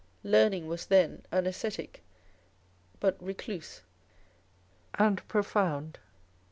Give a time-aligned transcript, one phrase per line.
[0.23, 2.01] Learning was then an ascetic,
[2.99, 3.83] but recluse
[4.95, 5.99] and profound.